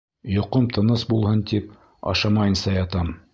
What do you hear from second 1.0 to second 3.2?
булһын тип, Ашамайынса ятам.